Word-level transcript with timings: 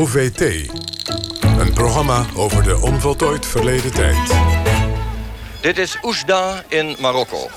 OVT. 0.00 0.40
Een 1.58 1.72
programma 1.74 2.26
over 2.36 2.62
de 2.62 2.80
onvoltooid 2.80 3.46
verleden 3.46 3.92
tijd. 3.92 4.34
Dit 5.60 5.78
is 5.78 5.98
Oesda 6.02 6.64
in 6.68 6.96
Marokko. 6.98 7.48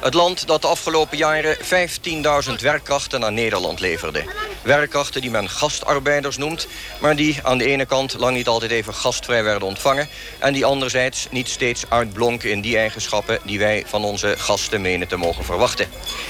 Het 0.00 0.14
land 0.14 0.46
dat 0.46 0.62
de 0.62 0.68
afgelopen 0.68 1.16
jaren 1.16 1.56
15.000 1.56 2.52
werkkrachten 2.60 3.20
naar 3.20 3.32
Nederland 3.32 3.80
leverde. 3.80 4.24
Werkkrachten 4.66 5.20
die 5.20 5.30
men 5.30 5.48
gastarbeiders 5.48 6.36
noemt... 6.36 6.68
maar 7.00 7.16
die 7.16 7.38
aan 7.42 7.58
de 7.58 7.64
ene 7.64 7.86
kant 7.86 8.18
lang 8.18 8.36
niet 8.36 8.46
altijd 8.46 8.70
even 8.70 8.94
gastvrij 8.94 9.44
werden 9.44 9.68
ontvangen... 9.68 10.08
en 10.38 10.52
die 10.52 10.64
anderzijds 10.64 11.26
niet 11.30 11.48
steeds 11.48 11.84
uitblonken 11.88 12.50
in 12.50 12.60
die 12.60 12.76
eigenschappen... 12.76 13.38
die 13.44 13.58
wij 13.58 13.84
van 13.86 14.04
onze 14.04 14.34
gasten 14.38 14.80
menen 14.80 15.08
te 15.08 15.16
mogen 15.16 15.44
verwachten. 15.44 15.88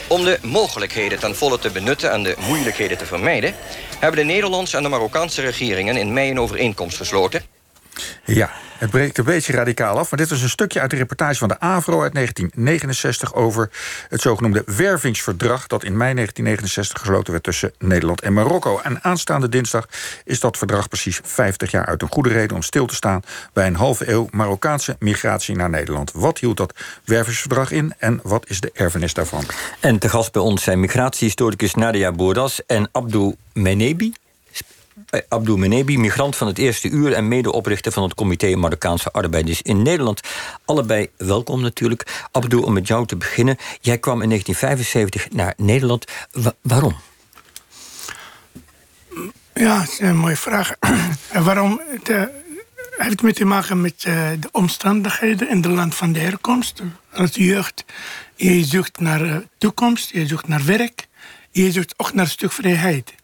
Om 0.08 0.24
de 0.24 0.38
mogelijkheden 0.42 1.18
ten 1.18 1.36
volle 1.36 1.58
te 1.58 1.70
benutten 1.70 2.10
en 2.10 2.22
de 2.22 2.34
moeilijkheden 2.38 2.98
te 2.98 3.06
vermijden... 3.06 3.54
hebben 3.98 4.20
de 4.20 4.32
Nederlandse 4.32 4.76
en 4.76 4.82
de 4.82 4.88
Marokkaanse 4.88 5.42
regeringen 5.42 5.96
in 5.96 6.12
mei 6.12 6.30
een 6.30 6.40
overeenkomst 6.40 6.96
gesloten... 6.96 7.42
Ja, 8.24 8.50
het 8.78 8.90
breekt 8.90 9.18
een 9.18 9.24
beetje 9.24 9.52
radicaal 9.52 9.98
af. 9.98 10.10
Maar 10.10 10.18
dit 10.20 10.28
was 10.28 10.42
een 10.42 10.48
stukje 10.48 10.80
uit 10.80 10.90
de 10.90 10.96
reportage 10.96 11.38
van 11.38 11.48
de 11.48 11.60
AVRO 11.60 12.02
uit 12.02 12.14
1969... 12.14 13.34
over 13.34 13.70
het 14.08 14.20
zogenoemde 14.20 14.62
wervingsverdrag... 14.66 15.66
dat 15.66 15.84
in 15.84 15.96
mei 15.96 16.14
1969 16.14 17.00
gesloten 17.00 17.32
werd 17.32 17.44
tussen 17.44 17.72
Nederland 17.78 18.20
en 18.20 18.32
Marokko. 18.32 18.78
En 18.78 19.04
aanstaande 19.04 19.48
dinsdag 19.48 19.88
is 20.24 20.40
dat 20.40 20.58
verdrag 20.58 20.88
precies 20.88 21.20
50 21.24 21.70
jaar 21.70 21.86
uit. 21.86 22.02
Een 22.02 22.08
goede 22.12 22.28
reden 22.28 22.56
om 22.56 22.62
stil 22.62 22.86
te 22.86 22.94
staan 22.94 23.22
bij 23.52 23.66
een 23.66 23.76
halve 23.76 24.10
eeuw... 24.10 24.28
Marokkaanse 24.30 24.96
migratie 24.98 25.56
naar 25.56 25.70
Nederland. 25.70 26.12
Wat 26.12 26.38
hield 26.38 26.56
dat 26.56 26.74
wervingsverdrag 27.04 27.70
in 27.70 27.94
en 27.98 28.20
wat 28.22 28.48
is 28.48 28.60
de 28.60 28.70
erfenis 28.74 29.14
daarvan? 29.14 29.44
En 29.80 29.98
te 29.98 30.08
gast 30.08 30.32
bij 30.32 30.42
ons 30.42 30.62
zijn 30.62 30.80
migratiehistoricus 30.80 31.74
Nadia 31.74 32.12
Bourdas 32.12 32.66
en 32.66 32.88
Abdou 32.92 33.34
Menebi... 33.52 34.12
Eh, 35.04 35.20
Abdou 35.28 35.58
Menebi, 35.58 35.98
migrant 35.98 36.36
van 36.36 36.46
het 36.46 36.58
eerste 36.58 36.88
uur... 36.88 37.12
en 37.12 37.28
medeoprichter 37.28 37.92
van 37.92 38.02
het 38.02 38.14
Comité 38.14 38.56
Marokkaanse 38.56 39.12
Arbeiders 39.12 39.62
in 39.62 39.82
Nederland. 39.82 40.20
Allebei 40.64 41.08
welkom 41.16 41.60
natuurlijk. 41.60 42.26
Abdou, 42.30 42.62
om 42.62 42.72
met 42.72 42.86
jou 42.86 43.06
te 43.06 43.16
beginnen. 43.16 43.56
Jij 43.80 43.98
kwam 43.98 44.22
in 44.22 44.28
1975 44.28 45.36
naar 45.36 45.54
Nederland. 45.56 46.04
waarom? 46.60 46.96
Ja, 49.54 49.78
dat 49.78 49.88
is 49.88 50.00
een 50.00 50.16
mooie 50.16 50.36
vraag. 50.36 50.72
waarom? 51.48 51.80
Het 51.86 52.08
uh, 52.08 52.22
heeft 52.96 53.22
met 53.22 53.34
te 53.34 53.44
maken 53.44 53.80
met 53.80 54.04
uh, 54.08 54.28
de 54.40 54.48
omstandigheden 54.52 55.48
in 55.48 55.56
het 55.56 55.66
land 55.66 55.94
van 55.94 56.12
de 56.12 56.18
herkomst. 56.18 56.82
Als 57.12 57.34
jeugd, 57.34 57.84
je 58.34 58.64
zoekt 58.64 59.00
naar 59.00 59.42
toekomst, 59.58 60.10
je 60.10 60.26
zoekt 60.26 60.48
naar 60.48 60.64
werk... 60.64 61.08
je 61.50 61.72
zoekt 61.72 61.94
ook 61.96 62.14
naar 62.14 62.24
een 62.24 62.30
stuk 62.30 62.52
vrijheid 62.52 63.14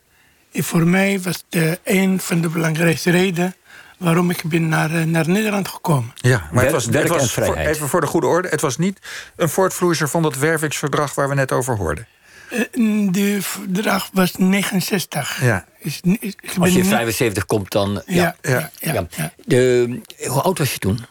voor 0.52 0.86
mij 0.86 1.20
was 1.20 1.44
het 1.50 1.78
een 1.84 2.20
van 2.20 2.40
de 2.40 2.48
belangrijkste 2.48 3.10
redenen 3.10 3.54
waarom 4.02 4.30
ik 4.30 4.42
ben 4.44 4.68
naar, 4.68 4.94
eh, 4.94 5.02
naar 5.04 5.28
Nederland 5.28 5.68
gekomen. 5.68 6.12
Ja, 6.14 6.48
maar 6.52 6.62
het 6.62 6.72
was, 6.72 6.84
het 6.84 7.08
was 7.08 7.32
voor, 7.32 7.56
even 7.56 7.88
voor 7.88 8.00
de 8.00 8.06
goede 8.06 8.26
orde, 8.26 8.48
het 8.48 8.60
was 8.60 8.76
niet 8.76 8.98
een 9.36 9.48
voortvloeiser 9.48 10.08
van 10.08 10.22
dat 10.22 10.36
wervingsverdrag 10.36 11.14
waar 11.14 11.28
we 11.28 11.34
net 11.34 11.52
over 11.52 11.76
hoorden. 11.76 12.06
Uh, 12.74 13.12
de 13.12 13.42
verdrag 13.42 14.10
was 14.12 14.36
69. 14.36 15.42
Ja. 15.42 15.64
Is, 15.78 16.00
Als 16.58 16.72
je 16.72 16.78
in 16.78 16.84
75 16.84 17.46
komt, 17.46 17.70
dan. 17.70 18.02
Ja. 18.06 18.36
Ja, 18.42 18.70
ja, 18.78 19.06
De, 19.44 20.00
hoe 20.26 20.40
oud 20.40 20.58
was 20.58 20.72
je 20.72 20.78
toen? 20.78 21.04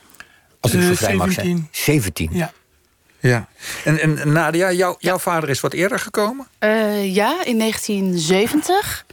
Als 0.59 0.73
ik 0.73 0.81
zo 0.81 0.93
vrij 0.93 1.15
mag 1.15 1.31
zijn. 1.31 1.67
17. 1.71 2.29
Ja. 2.33 2.51
Ja. 3.21 3.47
En, 3.83 3.99
en 3.99 4.31
Nadia, 4.31 4.71
jou, 4.71 4.95
jouw 4.99 5.17
vader 5.19 5.49
is 5.49 5.59
wat 5.59 5.73
eerder 5.73 5.99
gekomen? 5.99 6.47
Uh, 6.59 7.15
ja, 7.15 7.45
in 7.45 7.57
1970. 7.57 9.05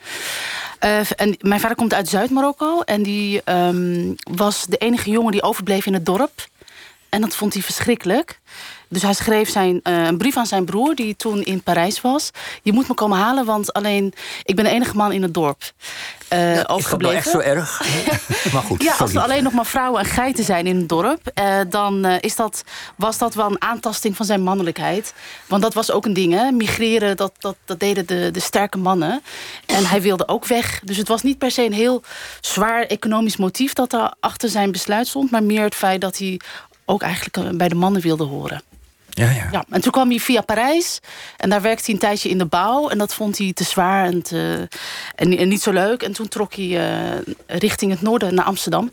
Uh, 0.84 1.00
eh, 1.00 1.06
en 1.16 1.36
mijn 1.40 1.60
vader 1.60 1.76
komt 1.76 1.94
uit 1.94 2.08
Zuid-Marokko. 2.08 2.80
En 2.80 3.02
die 3.02 3.42
um, 3.44 4.14
was 4.30 4.66
de 4.66 4.76
enige 4.76 5.10
jongen 5.10 5.32
die 5.32 5.42
overbleef 5.42 5.86
in 5.86 5.94
het 5.94 6.06
dorp. 6.06 6.48
En 7.08 7.20
dat 7.20 7.36
vond 7.36 7.52
hij 7.52 7.62
verschrikkelijk. 7.62 8.40
Dus 8.88 9.02
hij 9.02 9.12
schreef 9.12 9.50
zijn, 9.50 9.80
uh, 9.82 10.04
een 10.04 10.18
brief 10.18 10.36
aan 10.36 10.46
zijn 10.46 10.64
broer, 10.64 10.94
die 10.94 11.16
toen 11.16 11.42
in 11.42 11.62
Parijs 11.62 12.00
was. 12.00 12.30
Je 12.62 12.72
moet 12.72 12.88
me 12.88 12.94
komen 12.94 13.18
halen, 13.18 13.44
want 13.44 13.72
alleen 13.72 14.12
ik 14.42 14.56
ben 14.56 14.64
de 14.64 14.70
enige 14.70 14.96
man 14.96 15.12
in 15.12 15.22
het 15.22 15.34
dorp. 15.34 15.72
Uh, 16.32 16.54
ja, 16.54 16.64
overgebleven. 16.66 17.18
Is 17.18 17.24
dat 17.24 17.32
nou 17.32 17.56
echt 17.56 17.68
zo 17.70 17.84
erg? 17.84 18.52
maar 18.52 18.62
goed, 18.62 18.82
ja, 18.82 18.94
als 18.98 19.14
er 19.14 19.20
alleen 19.20 19.42
nog 19.42 19.52
maar 19.52 19.66
vrouwen 19.66 20.00
en 20.00 20.06
geiten 20.06 20.44
zijn 20.44 20.66
in 20.66 20.76
het 20.76 20.88
dorp... 20.88 21.30
Uh, 21.34 21.60
dan 21.68 22.06
is 22.06 22.36
dat, 22.36 22.64
was 22.96 23.18
dat 23.18 23.34
wel 23.34 23.50
een 23.50 23.62
aantasting 23.62 24.16
van 24.16 24.26
zijn 24.26 24.42
mannelijkheid. 24.42 25.14
Want 25.46 25.62
dat 25.62 25.74
was 25.74 25.90
ook 25.90 26.04
een 26.04 26.12
ding, 26.12 26.32
hè? 26.32 26.50
Migreren, 26.50 27.16
dat, 27.16 27.32
dat, 27.38 27.56
dat 27.64 27.80
deden 27.80 28.06
de, 28.06 28.30
de 28.32 28.40
sterke 28.40 28.78
mannen. 28.78 29.22
En 29.66 29.86
hij 29.86 30.02
wilde 30.02 30.28
ook 30.28 30.46
weg. 30.46 30.80
Dus 30.84 30.96
het 30.96 31.08
was 31.08 31.22
niet 31.22 31.38
per 31.38 31.50
se 31.50 31.64
een 31.64 31.72
heel 31.72 32.02
zwaar 32.40 32.82
economisch 32.82 33.36
motief... 33.36 33.72
dat 33.72 33.90
daar 33.90 34.14
achter 34.20 34.48
zijn 34.48 34.72
besluit 34.72 35.06
stond... 35.06 35.30
maar 35.30 35.42
meer 35.42 35.62
het 35.62 35.74
feit 35.74 36.00
dat 36.00 36.18
hij 36.18 36.40
ook 36.84 37.02
eigenlijk 37.02 37.56
bij 37.56 37.68
de 37.68 37.74
mannen 37.74 38.02
wilde 38.02 38.24
horen. 38.24 38.62
Ja, 39.18 39.30
ja. 39.30 39.48
ja, 39.50 39.64
en 39.70 39.80
toen 39.80 39.92
kwam 39.92 40.08
hij 40.08 40.18
via 40.18 40.40
Parijs. 40.40 41.00
En 41.36 41.50
daar 41.50 41.62
werkte 41.62 41.84
hij 41.84 41.94
een 41.94 42.00
tijdje 42.00 42.28
in 42.28 42.38
de 42.38 42.46
bouw. 42.46 42.88
En 42.88 42.98
dat 42.98 43.14
vond 43.14 43.38
hij 43.38 43.52
te 43.52 43.64
zwaar 43.64 44.04
en, 44.04 44.22
te, 44.22 44.68
en, 45.14 45.48
niet 45.48 45.62
zo 45.62 45.72
leuk. 45.72 46.02
En 46.02 46.12
toen 46.12 46.28
trok 46.28 46.54
hij 46.54 46.66
uh, 46.66 47.18
richting 47.46 47.90
het 47.90 48.02
noorden 48.02 48.34
naar 48.34 48.44
Amsterdam. 48.44 48.92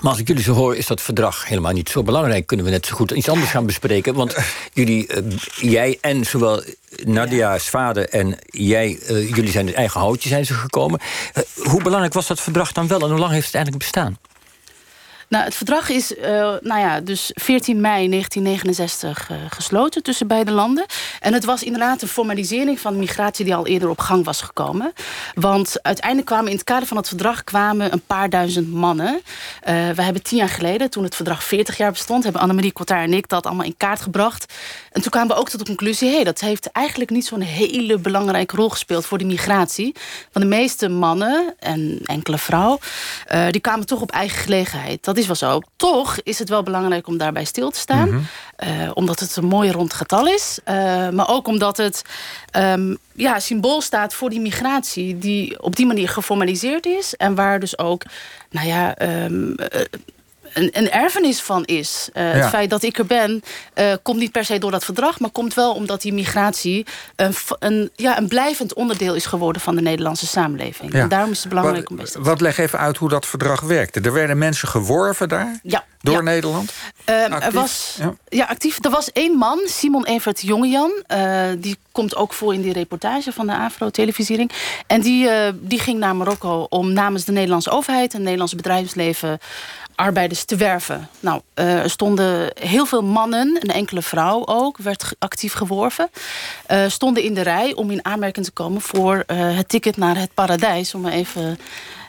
Maar 0.00 0.10
als 0.10 0.20
ik 0.20 0.28
jullie 0.28 0.42
zo 0.42 0.52
hoor, 0.52 0.76
is 0.76 0.86
dat 0.86 1.00
verdrag 1.00 1.48
helemaal 1.48 1.72
niet 1.72 1.88
zo 1.88 2.02
belangrijk. 2.02 2.46
Kunnen 2.46 2.66
we 2.66 2.72
net 2.72 2.86
zo 2.86 2.94
goed 2.94 3.10
iets 3.10 3.28
anders 3.28 3.50
gaan 3.50 3.66
bespreken? 3.66 4.14
Want 4.14 4.36
jullie, 4.72 5.22
uh, 5.22 5.36
jij 5.60 5.98
en 6.00 6.24
zowel 6.24 6.62
Nadia's 7.04 7.68
vader 7.68 8.08
en 8.08 8.38
jij, 8.46 8.98
uh, 9.10 9.28
jullie 9.28 9.50
zijn 9.50 9.66
het 9.66 9.74
eigen 9.74 10.00
houtje 10.00 10.28
zijn 10.28 10.46
ze 10.46 10.54
gekomen. 10.54 11.00
hoe 11.54 11.82
belangrijk 11.82 12.14
was 12.14 12.26
dat 12.26 12.40
verdrag 12.40 12.72
dan 12.72 12.88
wel 12.88 13.00
en 13.00 13.10
hoe 13.10 13.18
lang 13.18 13.32
heeft 13.32 13.46
het 13.46 13.54
eigenlijk 13.54 13.84
bestaan? 13.84 14.18
Nou, 15.28 15.44
het 15.44 15.54
verdrag 15.54 15.88
is 15.88 16.12
uh, 16.16 16.24
nou 16.60 16.80
ja, 16.80 17.00
dus 17.00 17.30
14 17.34 17.80
mei 17.80 18.08
1969 18.08 19.30
uh, 19.30 19.36
gesloten 19.48 20.02
tussen 20.02 20.26
beide 20.26 20.50
landen. 20.50 20.86
En 21.20 21.32
het 21.32 21.44
was 21.44 21.62
inderdaad 21.62 22.02
een 22.02 22.08
formalisering 22.08 22.80
van 22.80 22.98
migratie 22.98 23.44
die 23.44 23.54
al 23.54 23.66
eerder 23.66 23.88
op 23.88 23.98
gang 24.00 24.24
was 24.24 24.40
gekomen. 24.40 24.92
Want 25.34 25.82
uiteindelijk 25.82 26.26
kwamen 26.26 26.50
in 26.50 26.56
het 26.56 26.64
kader 26.64 26.88
van 26.88 26.96
het 26.96 27.08
verdrag 27.08 27.44
kwamen 27.44 27.92
een 27.92 28.02
paar 28.06 28.30
duizend 28.30 28.72
mannen. 28.72 29.14
Uh, 29.14 29.20
we 29.90 30.02
hebben 30.02 30.22
tien 30.22 30.38
jaar 30.38 30.48
geleden, 30.48 30.90
toen 30.90 31.04
het 31.04 31.14
verdrag 31.14 31.44
40 31.44 31.76
jaar 31.76 31.90
bestond, 31.90 32.22
hebben 32.22 32.42
Annemarie 32.42 32.72
Cotard 32.72 33.04
en 33.04 33.12
ik 33.12 33.28
dat 33.28 33.46
allemaal 33.46 33.64
in 33.64 33.76
kaart 33.76 34.00
gebracht. 34.00 34.52
En 34.92 35.02
toen 35.02 35.10
kwamen 35.10 35.28
we 35.28 35.40
ook 35.40 35.48
tot 35.48 35.60
de 35.60 35.66
conclusie: 35.66 36.08
hé, 36.08 36.14
hey, 36.14 36.24
dat 36.24 36.40
heeft 36.40 36.72
eigenlijk 36.72 37.10
niet 37.10 37.26
zo'n 37.26 37.40
hele 37.40 37.98
belangrijke 37.98 38.56
rol 38.56 38.68
gespeeld 38.68 39.06
voor 39.06 39.18
de 39.18 39.24
migratie. 39.24 39.94
Want 40.32 40.50
de 40.50 40.56
meeste 40.56 40.88
mannen 40.88 41.54
en 41.58 42.00
enkele 42.04 42.38
vrouwen, 42.38 42.78
uh, 43.32 43.46
die 43.50 43.60
kwamen 43.60 43.86
toch 43.86 44.00
op 44.00 44.10
eigen 44.10 44.38
gelegenheid. 44.38 45.04
Dat 45.04 45.16
is 45.16 45.26
wel 45.26 45.36
zo. 45.36 45.60
Toch 45.76 46.18
is 46.22 46.38
het 46.38 46.48
wel 46.48 46.62
belangrijk 46.62 47.06
om 47.06 47.18
daarbij 47.18 47.44
stil 47.44 47.70
te 47.70 47.78
staan. 47.78 48.10
Mm 48.10 48.26
omdat 48.94 49.20
het 49.20 49.36
een 49.36 49.44
mooi 49.44 49.70
rond 49.70 49.92
getal 49.92 50.26
is. 50.26 50.58
Uh, 50.68 51.07
maar 51.14 51.28
ook 51.28 51.46
omdat 51.46 51.76
het 51.76 52.02
um, 52.56 52.98
ja, 53.14 53.40
symbool 53.40 53.80
staat 53.80 54.14
voor 54.14 54.30
die 54.30 54.40
migratie... 54.40 55.18
die 55.18 55.62
op 55.62 55.76
die 55.76 55.86
manier 55.86 56.08
geformaliseerd 56.08 56.86
is. 56.86 57.14
En 57.16 57.34
waar 57.34 57.60
dus 57.60 57.78
ook 57.78 58.02
nou 58.50 58.66
ja, 58.66 59.02
um, 59.24 59.54
een, 60.58 60.70
een 60.72 60.90
erfenis 60.90 61.40
van 61.40 61.64
is. 61.64 62.08
Uh, 62.14 62.32
Het 62.32 62.48
feit 62.48 62.70
dat 62.70 62.82
ik 62.82 62.98
er 62.98 63.06
ben, 63.06 63.42
uh, 63.74 63.92
komt 64.02 64.18
niet 64.18 64.32
per 64.32 64.44
se 64.44 64.58
door 64.58 64.70
dat 64.70 64.84
verdrag... 64.84 65.20
maar 65.20 65.30
komt 65.30 65.54
wel 65.54 65.74
omdat 65.74 66.02
die 66.02 66.12
migratie 66.12 66.86
een, 67.16 67.34
een, 67.58 67.90
ja, 67.96 68.18
een 68.18 68.28
blijvend 68.28 68.74
onderdeel 68.74 69.14
is 69.14 69.26
geworden... 69.26 69.62
van 69.62 69.74
de 69.74 69.82
Nederlandse 69.82 70.26
samenleving. 70.26 70.92
Ja. 70.92 71.00
En 71.00 71.08
daarom 71.08 71.30
is 71.30 71.38
het 71.38 71.48
belangrijk 71.48 71.88
wat, 71.88 71.98
om 71.98 72.04
te 72.04 72.20
Wat 72.20 72.40
leg 72.40 72.58
even 72.58 72.78
uit 72.78 72.96
hoe 72.96 73.08
dat 73.08 73.26
verdrag 73.26 73.60
werkte. 73.60 74.00
Er 74.00 74.12
werden 74.12 74.38
mensen 74.38 74.68
geworven 74.68 75.28
daar? 75.28 75.58
Ja. 75.62 75.84
Door 76.00 76.22
Nederland? 76.22 76.72
Uh, 77.08 77.44
er 77.44 77.52
was, 77.52 77.96
ja. 77.98 78.14
ja. 78.28 78.44
actief. 78.44 78.84
Er 78.84 78.90
was 78.90 79.12
één 79.12 79.36
man, 79.36 79.60
Simon 79.64 80.04
Evert 80.04 80.40
Jongejan. 80.40 81.02
Uh, 81.12 81.42
die 81.58 81.78
komt 81.92 82.16
ook 82.16 82.32
voor 82.32 82.54
in 82.54 82.62
die 82.62 82.72
reportage 82.72 83.32
van 83.32 83.46
de 83.46 83.56
Afro-televisiering. 83.56 84.52
En 84.86 85.00
die, 85.00 85.24
uh, 85.24 85.48
die 85.54 85.80
ging 85.80 85.98
naar 85.98 86.16
Marokko 86.16 86.66
om 86.68 86.92
namens 86.92 87.24
de 87.24 87.32
Nederlandse 87.32 87.70
overheid... 87.70 88.10
en 88.10 88.14
het 88.14 88.22
Nederlandse 88.22 88.56
bedrijfsleven 88.56 89.38
arbeiders 89.98 90.44
te 90.44 90.56
werven. 90.56 91.08
Nou, 91.20 91.40
uh, 91.54 91.82
er 91.82 91.90
stonden 91.90 92.50
heel 92.60 92.86
veel 92.86 93.02
mannen, 93.02 93.56
een 93.60 93.74
enkele 93.74 94.02
vrouw 94.02 94.46
ook, 94.46 94.78
werd 94.78 95.12
actief 95.18 95.52
geworven. 95.52 96.10
Uh, 96.70 96.84
stonden 96.88 97.22
in 97.22 97.34
de 97.34 97.42
rij 97.42 97.74
om 97.74 97.90
in 97.90 98.04
aanmerking 98.04 98.44
te 98.44 98.52
komen 98.52 98.80
voor 98.80 99.24
uh, 99.26 99.56
het 99.56 99.68
ticket 99.68 99.96
naar 99.96 100.16
het 100.16 100.34
paradijs. 100.34 100.94
Om 100.94 101.06
even 101.06 101.58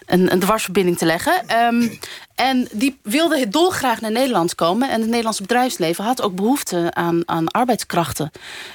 een, 0.06 0.32
een 0.32 0.40
dwarsverbinding 0.40 0.98
te 0.98 1.06
leggen. 1.06 1.58
Um, 1.66 2.00
En 2.40 2.68
die 2.72 3.00
wilden 3.04 3.50
dolgraag 3.52 4.02
naar 4.02 4.12
Nederland 4.12 4.56
komen. 4.56 4.90
En 4.90 5.00
het 5.00 5.10
Nederlandse 5.10 5.42
bedrijfsleven 5.42 6.04
had 6.04 6.22
ook 6.22 6.36
behoefte 6.36 6.88
aan, 6.94 7.22
aan 7.26 7.48
arbeidskrachten. 7.52 8.32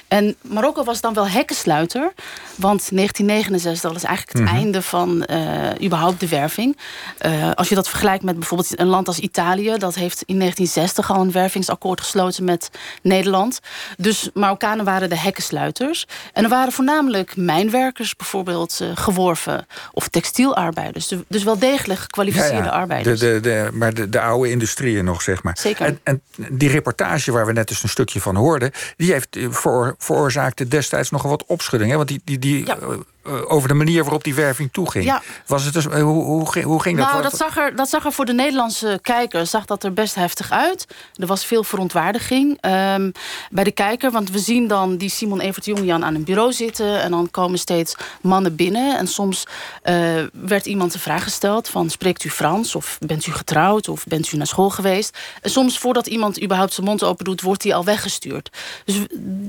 En 0.07 0.35
Marokko 0.41 0.83
was 0.83 1.01
dan 1.01 1.13
wel 1.13 1.27
hekkensluiter. 1.27 2.13
Want 2.55 2.89
1969 2.91 3.91
was 3.93 4.03
eigenlijk 4.03 4.37
het 4.37 4.47
Mhm. 4.47 4.55
einde 4.55 4.81
van 4.81 5.23
eh, 5.25 5.83
überhaupt 5.85 6.19
de 6.19 6.27
werving. 6.27 6.77
Eh, 7.17 7.51
als 7.53 7.69
je 7.69 7.75
dat 7.75 7.89
vergelijkt 7.89 8.23
met 8.23 8.35
bijvoorbeeld 8.39 8.79
een 8.79 8.87
land 8.87 9.07
als 9.07 9.19
Italië... 9.19 9.77
dat 9.77 9.95
heeft 9.95 10.21
in 10.25 10.37
1960 10.37 11.11
al 11.11 11.21
een 11.21 11.31
wervingsakkoord 11.31 12.01
gesloten 12.01 12.43
met 12.43 12.69
Nederland. 13.01 13.59
Dus 13.97 14.29
Marokkanen 14.33 14.85
waren 14.85 15.09
de 15.09 15.17
hekkensluiters. 15.17 16.05
En 16.33 16.43
er 16.43 16.49
waren 16.49 16.73
voornamelijk 16.73 17.35
mijnwerkers 17.35 18.15
bijvoorbeeld 18.15 18.79
eh, 18.81 18.87
geworven. 18.95 19.65
Of 19.91 20.07
textielarbeiders. 20.07 21.07
Dus- 21.07 21.19
Dus 21.27 21.43
wel 21.43 21.59
degelijk 21.59 21.99
gekwalificeerde 21.99 22.55
Ja, 22.57 22.63
ja. 22.63 22.69
arbeiders. 22.69 23.19
De, 23.19 23.33
de, 23.33 23.39
de, 23.39 23.54
maar 23.73 23.93
de, 23.93 24.09
de 24.09 24.21
oude 24.21 24.49
industrieën 24.49 25.05
nog, 25.05 25.21
zeg 25.21 25.43
maar. 25.43 25.57
Zeker. 25.59 25.85
En, 25.85 25.99
en 26.03 26.21
die 26.49 26.69
reportage 26.69 27.31
waar 27.31 27.45
we 27.45 27.51
net 27.53 27.67
dus 27.67 27.83
een 27.83 27.89
stukje 27.89 28.21
van 28.21 28.35
hoorden... 28.35 28.71
die 28.97 29.11
heeft 29.11 29.35
eh, 29.35 29.47
voor, 29.49 29.95
veroorzaakte 29.97 30.67
destijds 30.67 31.09
nogal 31.09 31.29
wat 31.29 31.45
opschudding. 31.45 31.91
Hè? 31.91 31.97
Want 31.97 32.09
die, 32.09 32.21
die, 32.23 32.39
die, 32.39 32.65
Ja. 32.65 32.77
eh, 32.77 32.87
eh, 33.23 33.51
over 33.51 33.67
de 33.67 33.73
manier 33.73 34.01
waarop 34.03 34.23
die 34.23 34.33
werving 34.35 34.69
toeging. 34.73 35.05
Ja. 35.05 35.21
Was 35.45 35.63
het 35.63 35.73
dus, 35.73 35.87
eh, 35.87 36.01
hoe, 36.01 36.23
hoe, 36.23 36.51
ging- 36.51 36.65
hoe 36.65 36.81
ging 36.81 36.97
dat? 36.97 37.07
Nou, 37.09 37.21
dat 37.21 37.37
zag, 37.37 37.57
er, 37.57 37.75
dat 37.75 37.89
zag 37.89 38.05
er 38.05 38.11
voor 38.11 38.25
de 38.25 38.33
Nederlandse 38.33 38.99
kijker 39.01 39.45
zag 39.47 39.65
dat 39.65 39.83
er 39.83 39.93
best 39.93 40.15
heftig 40.15 40.51
uit. 40.51 40.87
Er 41.15 41.27
was 41.27 41.45
veel 41.45 41.63
verontwaardiging 41.63 42.57
ehm, 42.61 43.11
bij 43.49 43.63
de 43.63 43.71
kijker. 43.71 44.11
Want 44.11 44.31
we 44.31 44.39
zien 44.39 44.67
dan 44.67 44.97
die 44.97 45.09
Simon 45.09 45.39
Evert 45.39 45.65
Jongjan 45.65 46.05
aan 46.05 46.15
een 46.15 46.23
bureau 46.23 46.53
zitten... 46.53 47.01
en 47.01 47.11
dan 47.11 47.31
komen 47.31 47.59
steeds 47.59 47.95
mannen 48.21 48.55
binnen. 48.55 48.97
En 48.97 49.07
soms 49.07 49.43
eh, 49.81 49.95
werd 50.31 50.65
iemand 50.65 50.91
de 50.91 50.99
vraag 50.99 51.23
gesteld 51.23 51.69
van... 51.69 51.89
spreekt 51.89 52.23
u 52.23 52.29
Frans 52.29 52.75
of 52.75 52.97
bent 53.05 53.25
u 53.27 53.31
getrouwd 53.45 53.87
of 53.87 54.03
bent 54.07 54.31
u 54.31 54.37
naar 54.37 54.47
school 54.47 54.69
geweest? 54.69 55.17
Soms 55.41 55.77
voordat 55.77 56.07
iemand 56.07 56.41
überhaupt 56.43 56.73
zijn 56.73 56.85
mond 56.87 57.03
open 57.03 57.25
doet... 57.25 57.41
wordt 57.41 57.63
hij 57.63 57.73
al 57.73 57.83
weggestuurd. 57.83 58.49
Dus 58.85 58.95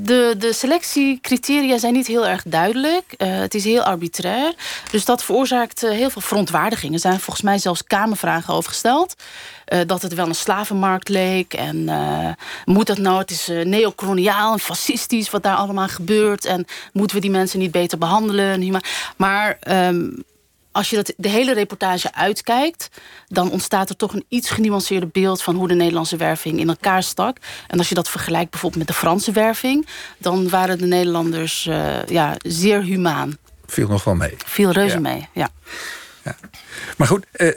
de, 0.02 0.34
de 0.38 0.52
selectiecriteria 0.52 1.78
zijn 1.78 1.92
niet 1.92 2.06
heel 2.06 2.26
erg 2.26 2.42
duidelijk. 2.46 3.12
Eh, 3.16 3.38
het 3.38 3.54
is 3.54 3.64
heel 3.64 3.82
arbitrair. 3.82 4.54
Dus 4.90 5.04
dat 5.04 5.24
veroorzaakt 5.24 5.82
eh, 5.82 5.90
heel 5.90 6.10
veel 6.10 6.22
verontwaardiging. 6.22 6.94
Er 6.94 7.00
zijn 7.00 7.20
volgens 7.20 7.44
mij 7.44 7.58
zelfs 7.58 7.84
kamervragen 7.84 8.54
over 8.54 8.70
gesteld. 8.70 9.14
Eh, 9.64 9.80
dat 9.86 10.02
het 10.02 10.14
wel 10.14 10.26
een 10.26 10.34
slavenmarkt 10.34 11.08
leek. 11.08 11.54
En 11.54 11.88
moet 12.64 12.86
dat 12.86 12.98
nou? 12.98 13.18
Het 13.18 13.30
is 13.30 13.50
neocoloniaal 13.64 14.52
en 14.52 14.60
fascistisch 14.60 15.30
wat 15.30 15.42
daar 15.42 15.56
allemaal 15.56 15.88
gebeurt. 15.88 16.44
En 16.44 16.66
moeten 16.92 17.16
we 17.16 17.22
die 17.22 17.30
mensen 17.30 17.58
niet 17.58 17.70
beter 17.70 17.98
behandelen? 17.98 18.60
Huma- 18.60 18.80
Maar 19.16 19.56
ehm, 19.60 20.08
als 20.76 20.90
je 20.90 20.96
dat, 20.96 21.12
de 21.16 21.28
hele 21.28 21.54
reportage 21.54 22.14
uitkijkt... 22.14 22.88
dan 23.28 23.50
ontstaat 23.50 23.88
er 23.88 23.96
toch 23.96 24.12
een 24.12 24.24
iets 24.28 24.50
genuanceerder 24.50 25.08
beeld... 25.08 25.42
van 25.42 25.54
hoe 25.54 25.68
de 25.68 25.74
Nederlandse 25.74 26.16
werving 26.16 26.58
in 26.58 26.68
elkaar 26.68 27.02
stak. 27.02 27.36
En 27.66 27.78
als 27.78 27.88
je 27.88 27.94
dat 27.94 28.08
vergelijkt 28.08 28.50
bijvoorbeeld 28.50 28.86
met 28.86 28.94
de 28.94 29.00
Franse 29.00 29.32
werving... 29.32 29.86
dan 30.18 30.48
waren 30.48 30.78
de 30.78 30.86
Nederlanders 30.86 31.66
eh, 31.66 32.04
ja, 32.04 32.34
zeer 32.38 32.82
humaan. 32.82 33.36
viel 33.66 33.88
nog 33.88 34.04
wel 34.04 34.14
mee. 34.14 34.34
Viel 34.46 34.70
reuze 34.70 34.94
Ja. 34.94 35.00
mee, 35.00 35.28
ja. 35.32 35.50
Maar 36.96 37.06
goed, 37.06 37.26
eh, 37.32 37.52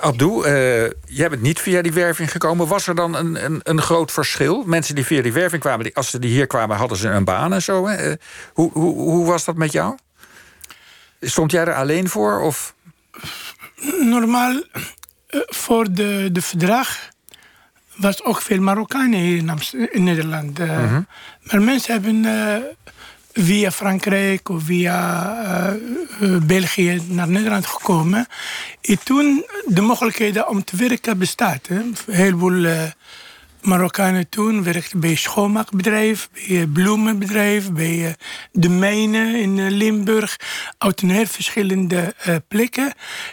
Abdou, 0.00 0.44
eh, 0.44 0.90
jij 1.06 1.28
bent 1.28 1.42
niet 1.42 1.60
via 1.60 1.82
die 1.82 1.92
werving 1.92 2.30
gekomen. 2.30 2.66
Was 2.66 2.86
er 2.86 2.94
dan 2.94 3.14
een, 3.14 3.44
een, 3.44 3.60
een 3.62 3.80
groot 3.82 4.12
verschil? 4.12 4.62
Mensen 4.66 4.94
die 4.94 5.04
via 5.04 5.22
die 5.22 5.32
werving 5.32 5.62
kwamen, 5.62 5.84
die, 5.84 5.96
als 5.96 6.10
ze 6.10 6.18
die 6.18 6.30
hier 6.30 6.46
kwamen, 6.46 6.76
hadden 6.76 6.98
ze 6.98 7.08
een 7.08 7.24
baan 7.24 7.52
en 7.52 7.62
zo. 7.62 7.86
Hè? 7.86 8.14
Hoe, 8.52 8.70
hoe, 8.72 8.94
hoe 8.94 9.26
was 9.26 9.44
dat 9.44 9.56
met 9.56 9.72
jou? 9.72 9.96
Stond 11.20 11.50
jij 11.50 11.60
er 11.64 11.74
alleen 11.74 12.08
voor? 12.08 12.40
Of? 12.40 12.74
Normaal, 14.00 14.62
eh, 15.26 15.40
voor 15.46 15.92
de, 15.92 16.28
de 16.32 16.42
verdrag 16.42 16.98
was 17.96 18.22
ook 18.24 18.40
veel 18.40 18.60
Marokkanen 18.60 19.18
hier 19.18 19.36
in, 19.36 19.92
in 19.92 20.04
Nederland. 20.04 20.58
eh. 20.58 20.96
Maar 21.42 21.62
mensen 21.62 21.92
hebben 21.92 22.24
eh, 22.24 22.62
via 23.32 23.70
Frankrijk 23.70 24.48
of 24.48 24.62
via 24.62 25.76
België 26.42 27.02
naar 27.08 27.28
Nederland 27.28 27.66
gekomen. 27.66 28.26
En 28.80 28.98
toen 29.04 29.46
de 29.66 29.80
mogelijkheden 29.80 30.48
om 30.48 30.64
te 30.64 30.76
werken 30.76 31.18
bestaat. 31.18 31.66
Hè. 31.66 31.74
Een 31.74 31.96
heleboel 32.10 32.66
Marokkanen 33.68 34.28
toen 34.28 34.62
werkten 34.62 35.00
bij 35.00 35.14
schoonmaakbedrijf, 35.14 36.28
bij 36.32 36.60
een 36.60 36.72
bloemenbedrijf, 36.72 37.72
bij 37.72 38.06
eh, 38.06 38.12
de 38.52 38.68
mijnen 38.68 39.34
in 39.34 39.58
eh, 39.58 39.70
Limburg, 39.70 40.36
uit 40.78 41.02
een 41.02 41.10
heel 41.10 41.26
verschillende 41.26 42.14
eh, 42.18 42.36
plekken, 42.48 42.92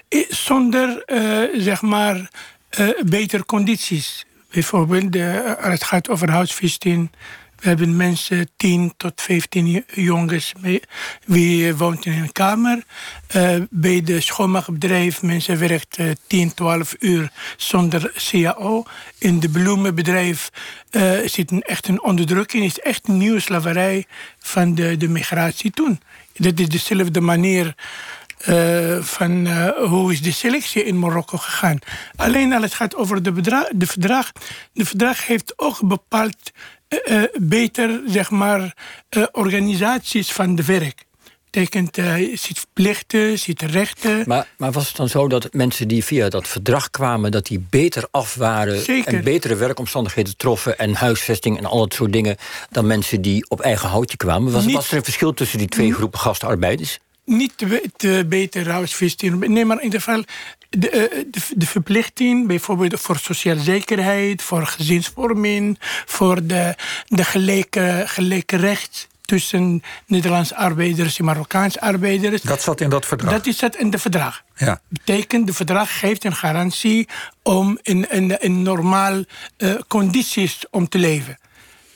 eh, 0.10 0.26
zonder 0.30 1.04
eh, 1.06 1.62
zeg 1.62 1.82
maar 1.82 2.30
eh, 2.70 2.88
betere 3.06 3.46
condities. 3.46 4.26
Bijvoorbeeld, 4.52 5.16
eh, 5.16 5.46
als 5.46 5.74
het 5.74 5.84
gaat 5.84 6.10
over 6.10 6.30
huisvesting. 6.32 7.12
We 7.66 7.72
hebben 7.72 7.96
mensen, 7.96 8.50
10 8.58 8.94
tot 8.98 9.22
15 9.22 9.68
jo- 9.68 9.82
jongens, 9.94 10.54
mee- 10.60 10.82
wie 11.26 11.68
eh, 11.70 11.78
woont 11.78 12.06
in 12.06 12.12
een 12.12 12.32
kamer. 12.32 12.84
Eh, 13.28 13.56
bij 13.70 14.02
de 14.02 14.22
schoonmaakbedrijf, 14.22 15.22
mensen 15.22 15.60
werkt 15.60 15.98
eh, 15.98 16.06
10, 16.28 16.54
12 16.54 16.96
uur 17.00 17.32
zonder 17.58 18.12
CAO. 18.32 18.84
In 19.18 19.40
de 19.40 19.50
bloemenbedrijf 19.50 20.50
eh, 20.90 21.12
zit 21.26 21.52
een, 21.52 21.62
echt 21.62 21.88
een 21.88 22.04
onderdrukking. 22.04 22.64
is 22.66 22.80
echt 22.80 23.08
een 23.08 23.18
nieuwe 23.18 23.40
slaverij 23.40 24.06
van 24.40 24.76
de, 24.76 24.98
de 24.98 25.08
migratie 25.08 25.72
toen. 25.72 26.00
Dat 26.34 26.60
is 26.60 26.70
dezelfde 26.70 27.22
manier 27.22 27.76
eh, 28.38 29.02
van 29.02 29.48
eh, 29.48 29.70
hoe 29.88 30.12
is 30.12 30.22
de 30.22 30.32
selectie 30.32 30.84
in 30.84 31.00
Marokko 31.00 31.38
gegaan. 31.38 31.80
Alleen 32.16 32.54
als 32.54 32.64
het 32.64 32.74
gaat 32.74 32.96
over 32.96 33.24
de, 33.24 33.32
de 33.76 33.88
verdrag. 33.88 34.32
De 34.74 34.86
verdrag 34.86 35.28
heeft 35.28 35.54
ook 35.60 35.88
bepaald 35.88 36.52
eh, 36.88 37.24
eh, 37.24 37.30
beter, 37.40 38.02
zeg 38.08 38.30
maar, 38.30 38.76
eh, 39.10 39.24
organisaties 39.32 40.32
van 40.32 40.56
de 40.56 40.66
werk. 40.66 41.06
Betekent, 41.52 41.98
eh, 41.98 42.18
je 42.18 42.36
ziet 42.38 42.66
plichten, 42.74 43.40
ziet 43.40 43.62
rechten. 43.62 44.24
Maar, 44.26 44.48
maar 44.58 44.72
was 44.72 44.88
het 44.88 44.96
dan 44.96 45.10
zo 45.10 45.28
dat 45.28 45.54
mensen 45.54 45.88
die 45.88 46.04
via 46.04 46.30
dat 46.30 46.48
verdrag 46.48 46.90
kwamen... 46.90 47.32
dat 47.32 47.46
die 47.46 47.66
beter 47.70 48.08
af 48.12 48.36
waren 48.36 48.80
Zeker. 48.80 49.14
en 49.14 49.24
betere 49.24 49.56
werkomstandigheden 49.56 50.38
troffen... 50.38 50.78
en 50.78 50.94
huisvesting 50.94 51.58
en 51.58 51.66
al 51.66 51.80
dat 51.80 51.94
soort 51.94 52.14
dingen... 52.14 52.38
dan 52.72 52.88
mensen 52.88 53.22
die 53.22 53.50
op 53.50 53.62
eigen 53.62 53.90
houtje 53.90 54.18
kwamen? 54.18 54.52
Was, 54.52 54.66
Niet- 54.66 54.76
was 54.76 54.92
er 54.92 54.98
een 54.98 55.04
verschil 55.04 55.34
tussen 55.34 55.58
die 55.58 55.68
twee 55.68 55.94
groepen 55.94 56.20
gastarbeiders? 56.20 57.00
niet 57.26 57.54
te 57.98 58.26
beter 58.28 58.72
huisvesting. 58.72 59.48
Nee, 59.48 59.66
maar 59.66 59.78
in 59.78 59.84
ieder 59.84 60.02
geval 60.02 60.24
de, 60.78 60.90
eh, 60.90 61.24
de, 61.32 61.42
de 61.56 61.68
verplichting, 61.68 62.48
bijvoorbeeld 62.48 63.00
voor 63.00 63.18
sociale 63.18 63.60
zekerheid, 63.60 64.42
voor 64.42 64.66
gezinsvorming, 64.68 65.78
voor 66.06 66.46
de, 66.46 66.76
de 67.08 67.24
gelijke, 67.24 68.04
gelijke 68.06 68.56
recht 68.56 69.08
tussen 69.22 69.84
Nederlandse 70.06 70.56
arbeiders 70.56 71.20
en 71.20 71.26
Marokkaanse 71.26 71.82
arbeiders. 71.82 72.42
Dat 72.42 72.62
zat 72.62 72.82
in 72.82 72.90
dat 72.90 73.06
verdrag. 73.06 73.32
Dat 73.32 73.46
is 73.46 73.62
het 73.62 73.76
in 73.76 73.90
de 73.90 73.98
verdrag. 73.98 74.44
Ja. 74.56 74.82
Betekent, 74.88 75.48
de 75.48 75.54
verdrag 75.54 76.00
geeft 76.00 76.24
een 76.24 76.36
garantie 76.36 77.08
om 77.44 77.80
in, 77.82 78.12
in, 78.12 78.40
in 78.40 78.62
normaal 78.62 79.24
eh, 79.58 79.74
condities 79.88 80.64
om 80.70 80.90
te 80.90 80.98
leven. 80.98 81.38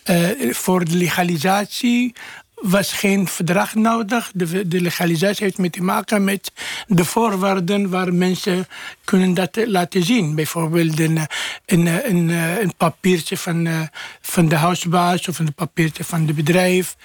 Eh, 0.04 0.54
voor 0.54 0.86
de 0.86 0.96
legalisatie 0.96 2.16
was 2.62 2.92
geen 2.94 3.28
verdrag 3.28 3.76
nodig. 3.76 4.32
De, 4.34 4.68
de 4.68 4.82
legalisatie 4.82 5.44
heeft 5.44 5.58
met 5.58 5.72
te 5.72 5.82
maken 5.82 6.24
met 6.24 6.52
de 6.88 7.06
voorwaarden 7.06 7.90
waar 7.90 8.14
mensen 8.14 8.68
kunnen 9.04 9.33
dat 9.33 9.60
laten 9.66 10.04
zien. 10.04 10.36
Bijvoorbeeld 10.36 11.00
een, 11.00 11.19
een, 11.66 11.88
een, 12.10 12.30
een 12.62 12.74
papiertje 12.78 13.38
van, 13.38 13.68
eh, 13.68 13.81
van 14.22 14.48
de 14.48 14.56
huisbaas 14.56 15.28
of 15.28 15.40
een 15.40 15.54
papiertje 15.54 16.04
van 16.04 16.28
het 16.28 16.36
bedrijf. 16.36 16.95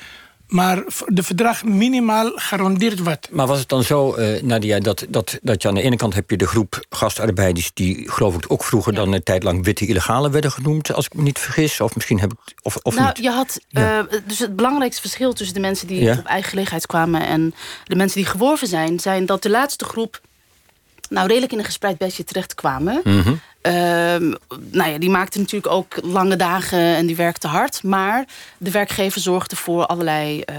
Maar 0.49 0.83
voor 0.87 1.09
de 1.15 1.23
verdrag 1.23 1.65
minimaal 1.65 2.33
garandeert 2.35 2.99
wat. 2.99 3.29
Maar 3.31 3.47
was 3.47 3.59
het 3.59 3.69
dan 3.69 3.83
zo, 3.83 4.15
eh, 4.15 4.43
Nadia, 4.43 4.79
dat, 4.79 5.07
dat, 5.09 5.39
dat 5.43 5.63
je 5.63 5.69
aan 5.69 5.75
de 5.75 5.83
ene 5.83 5.97
kant 5.97 6.15
heb 6.15 6.31
je 6.31 6.37
de 6.37 6.47
groep 6.47 6.85
gastarbeiders... 6.91 7.71
die 7.75 8.11
geloof 8.11 8.35
ik 8.35 8.45
ook 8.49 8.65
vroeger 8.65 8.95
dan 8.95 9.13
een 9.13 9.23
tijd 9.23 9.43
lang 9.43 9.65
witte 9.65 9.87
illegale 9.87 10.31
werden 10.31 10.51
genoemd... 10.53 10.93
als 10.93 11.05
ik 11.07 11.15
me 11.15 11.23
niet 11.23 11.39
vergis, 11.39 11.81
of 11.81 11.95
misschien 11.95 12.21
heb 12.21 12.33
ik... 12.33 12.39
Of, 12.63 12.77
of 12.83 12.95
nou, 12.95 13.07
niet? 13.07 13.19
je 13.19 13.31
had 13.31 13.61
Ja. 13.69 14.07
eh, 14.11 14.19
dus 14.27 14.39
het 14.39 14.57
belangrijkste 14.57 15.01
verschil 15.01 15.33
tussen 15.33 15.55
de 15.55 15.61
mensen 15.61 15.87
die 15.87 16.03
Ja. 16.03 16.17
op 16.19 16.25
eigen 16.27 16.49
gelegenheid 16.49 16.87
kwamen 16.87 17.27
en 17.27 17.55
de 17.85 17.97
mensen 17.97 18.21
die 18.21 18.31
geworven 18.31 18.67
zijn, 18.69 19.01
zijn 19.01 19.27
dat 19.27 19.43
de 19.43 19.51
laatste 19.51 19.85
groep 19.85 20.21
nou 21.09 21.27
redelijk 21.27 21.53
in 21.53 21.59
een 21.59 21.65
gespreid 21.65 21.99
bedje 21.99 22.25
terecht 22.25 22.55
kwamen. 22.55 23.01
Mhm. 23.05 23.35
Nou 24.71 24.91
ja, 24.91 24.99
die 24.99 25.11
maakten 25.11 25.41
natuurlijk 25.41 25.73
ook 25.73 25.99
lange 26.03 26.37
dagen 26.37 26.79
en 26.79 27.07
die 27.07 27.17
werkten 27.17 27.49
hard. 27.49 27.83
Maar 27.83 28.25
de 28.59 28.71
werkgever 28.71 29.21
zorgde 29.21 29.57
voor 29.57 29.87
allerlei 29.87 30.41
eh, 30.41 30.57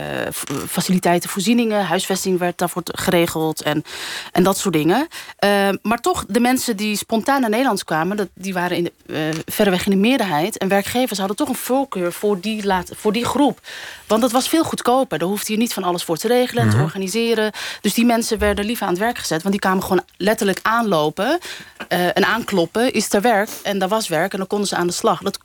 faciliteiten, 0.68 1.30
voorzieningen. 1.30 1.86
Huisvesting 1.86 2.40
werd 2.40 2.58
daarvoor 2.58 2.82
geregeld 2.86 3.62
en, 3.62 3.84
en 4.32 4.44
dat 4.44 4.58
soort 4.58 4.74
dingen. 4.74 5.08
Ehm, 5.38 5.76
maar 5.82 6.02
toch, 6.02 6.26
de 6.28 6.40
mensen 6.40 6.78
die 6.78 6.96
spontaan 6.96 7.42
naar 7.42 7.50
Nederland 7.50 7.84
kwamen... 7.84 8.18
Dat, 8.18 8.28
die 8.34 8.54
waren 8.54 8.78
in 8.78 8.84
de, 8.84 8.92
eh, 9.14 9.42
verreweg 9.46 9.86
in 9.86 9.92
de 9.92 9.98
meerderheid. 9.98 10.58
En 10.58 10.68
werkgevers 10.68 11.20
hadden 11.20 11.38
toch 11.38 11.50
een 11.50 11.56
voorkeur 11.56 12.14
voor 12.14 12.40
die, 12.40 12.66
laat, 12.66 12.92
voor 12.96 13.14
die 13.14 13.26
groep. 13.26 13.60
Want 14.08 14.24
het 14.24 14.32
was 14.32 14.50
veel 14.50 14.64
goedkoper. 14.64 15.20
Daar 15.20 15.28
hoefde 15.28 15.52
je 15.52 15.58
niet 15.58 15.74
van 15.74 15.84
alles 15.84 16.04
voor 16.04 16.18
te 16.18 16.28
regelen 16.28 16.64
en 16.64 16.70
te 16.70 16.82
organiseren. 16.82 17.52
Dus 17.82 17.94
die 17.94 18.06
mensen 18.06 18.40
werden 18.40 18.66
liever 18.66 18.86
aan 18.86 18.94
het 18.94 19.02
werk 19.02 19.18
gezet. 19.18 19.42
Want 19.42 19.52
die 19.52 19.62
kwamen 19.62 19.84
gewoon 19.84 20.04
letterlijk 20.18 20.60
aanlopen 20.62 21.40
eh, 21.88 22.06
en 22.06 22.26
aankloppen 22.26 22.94
is 22.96 23.14
er 23.14 23.22
werk 23.22 23.50
en 23.64 23.80
daar 23.80 23.90
was 23.90 24.08
werk 24.08 24.32
en 24.32 24.38
dan 24.38 24.48
konden 24.48 24.68
ze 24.68 24.76
aan 24.76 24.88
de 24.88 24.94
slag. 24.94 25.22
Dat 25.22 25.40